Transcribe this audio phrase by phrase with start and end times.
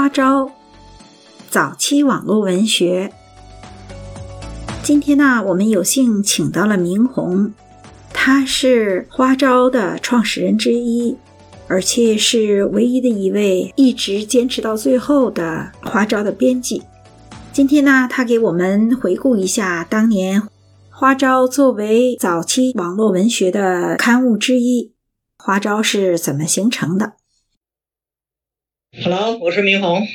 [0.00, 0.50] 花招，
[1.50, 3.12] 早期网络文学。
[4.82, 7.52] 今天呢，我们有幸请到了明红，
[8.10, 11.18] 他是花招的创始人之一，
[11.68, 16.82] 而且是唯一的一位一直坚持到最后的花招的编辑。
[17.52, 20.42] 今天呢，他给我们回顾一下当年
[20.88, 24.94] 花招作为早期网络文学的刊物之一，
[25.36, 27.19] 花招是怎么形成的。
[28.92, 30.06] Hello，我是明红。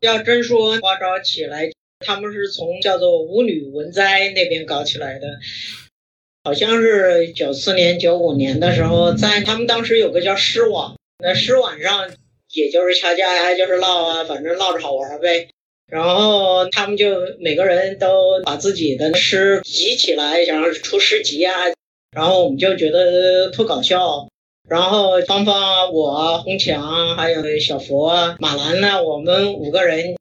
[0.00, 5.28] 要真说花招起来，他们是从叫做舞女文摘那边搞起来的，
[6.42, 12.10] 好像是九四年、九五年的时候，在他们当时有个叫诗网，那诗网上
[12.54, 15.48] 也就是掐架呀，就是唠啊，反正唠着好玩呗。
[15.86, 21.52] 然后他们就每个人都把自己的诗集起来，想要出诗集啊，
[22.10, 24.26] 然后我们就觉得特搞笑。
[24.70, 30.14] 然后芳芳、我、红强，还有小佛、马兰呢，我们五个人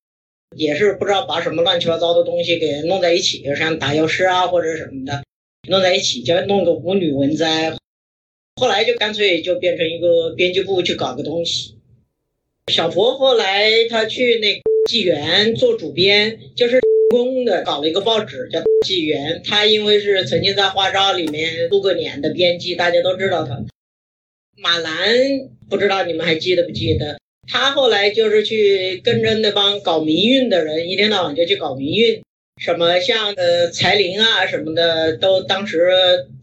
[0.58, 5.22] 也是不知道把什么乱七八糟的东西给弄在一起，像打油诗啊或者什么的，
[5.70, 7.76] 弄在一起就弄个舞女文摘。
[8.60, 11.76] 后来就干脆就变成一个编辑部去搞个东西。
[12.74, 16.80] 小佛后来他去那纪元做主编，就是
[17.12, 19.44] 公的搞了一个报纸叫纪元。
[19.46, 23.64] 他因为是曾经在花招里面度过年的编辑，大家都知道他。
[24.62, 24.94] 马兰
[25.70, 27.18] 不知道你们还记得不记得？
[27.48, 32.22] 他后来就是去跟着那帮搞民运的人，一天到晚就去搞民运，
[32.62, 35.90] 什么像呃财林啊什么的，都当时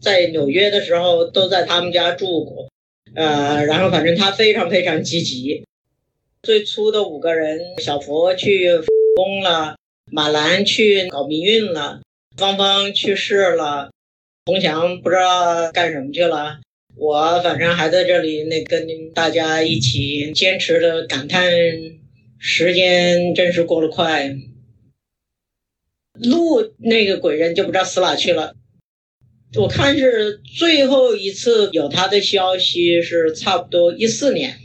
[0.01, 2.69] 在纽约的时候都在他们家住过，
[3.15, 5.63] 呃，然后反正他非常非常积极。
[6.43, 8.69] 最初的五个人，小佛去
[9.15, 9.75] 工了，
[10.11, 12.01] 马兰去搞民运了，
[12.35, 13.91] 芳芳去世了，
[14.45, 16.59] 洪强不知道干什么去了。
[16.99, 21.51] 我反正还在这里，那跟大家一起坚持的感叹，
[22.39, 24.35] 时间真是过得快。
[26.13, 28.55] 陆那个鬼人就不知道死哪去了。
[29.55, 34.57] 我看是最后一次有他的消息是差不多一四年，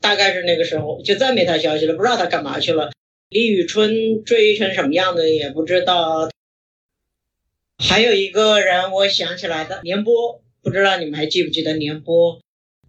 [0.00, 2.92] 大概是那个时候就再没他消息了，不知道他干嘛去了。
[3.30, 6.28] 李宇春追成什么样的也不知道。
[7.78, 10.42] 还有一个人，我想起来的，年波。
[10.66, 12.40] 不知道你们还记不记得年波？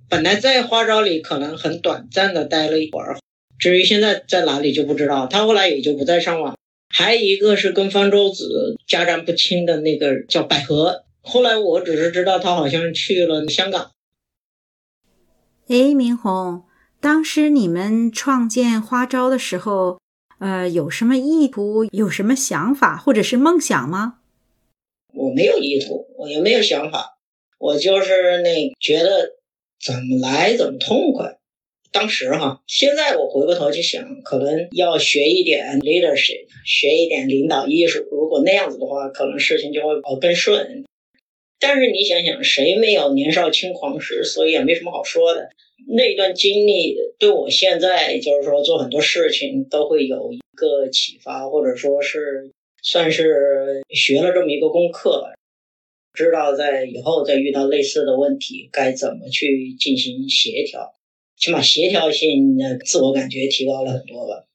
[0.10, 3.20] 本来在花招里可能很短暂的待了一会儿，
[3.60, 5.28] 至于现在在哪里就不知道。
[5.28, 6.58] 他后来也就不再上网。
[6.90, 13.92] 还有一个是跟方舟子家战不清的那个叫百合，后来我只是知道他好像去了香港。
[15.68, 16.64] 哎，明红，
[17.00, 20.00] 当时你们创建花招的时候，
[20.40, 24.22] 呃，有什么意图、有什么想法或者是梦想吗？
[25.14, 27.17] 我没有意图，我也没有想法。
[27.58, 29.38] 我就是那觉得
[29.84, 31.38] 怎么来怎么痛快，
[31.92, 38.06] 当时哈，现在我回过头去想，可能要学一点 leadership，学一点领导艺术。
[38.12, 40.86] 如果那样子的话，可能事情就会跑更顺。
[41.60, 44.24] 但是你想想，谁没有年少轻狂时？
[44.24, 45.50] 所以也没什么好说的。
[45.88, 52.52] 那段经历对我现在就是说做很多事情都会有一个启发，或者说是
[52.84, 55.32] 算是学了这么一个功课。
[56.18, 60.96] 知道在以后再遇到类似的问题该怎么去进行协调，
[61.38, 64.48] 起码协调性的自我感觉提高了很多吧。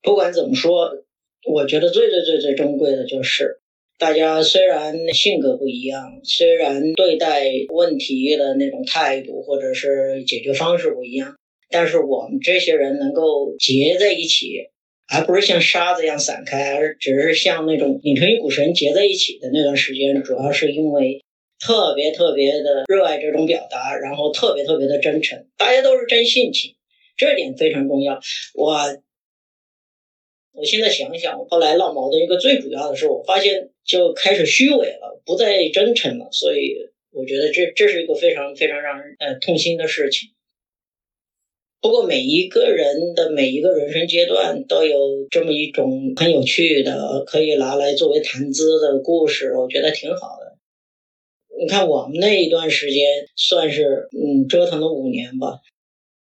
[0.00, 1.04] 不管怎么说，
[1.46, 3.60] 我觉得最最最最珍贵的就是，
[3.98, 11.36] 大家虽然性格不一样，虽然对待问题的那种态度或者是解决方式不一样，
[11.68, 14.70] 但是我们这些人能够结在一起。
[15.12, 21.20] 而不是像沙子一样散开，而只是像那种拧成一股绳结在一起的那段时间，主要是因为
[21.58, 26.76] 特别特别的热爱这种表达，然后特别特别的真诚，大家都是真性情，
[27.16, 28.20] 这点非常重要。
[28.54, 28.72] 我
[30.52, 36.76] 我现在想想，我后来闹矛盾一个最主要的是，我发现就开始虚伪了，不再真诚了，所以
[37.10, 40.30] 我觉得这这是一个非常非常让人呃痛心的事情。
[41.82, 50.58] 不过每一个人的每一个人生阶段都有这么一种很有趣的，可以拿来作为谈资的故事，我觉得挺好的。
[51.58, 55.60] 你看我们那一段时间算是嗯折腾了五年吧，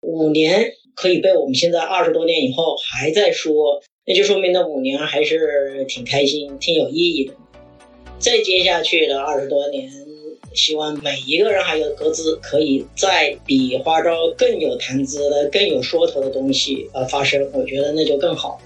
[0.01, 7.33] 五年可以被我们现在二十多年以后还在说，那就说明那五年还是挺开心、挺有意义的。
[8.19, 10.06] 再接下去的二十多年。
[10.57, 18.59] 希望每一个人还有各自可以在比花招更有谈资的、更有说头的东西呃发生，我觉得那就更好。